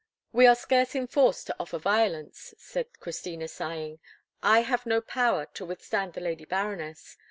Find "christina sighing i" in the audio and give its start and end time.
2.99-4.61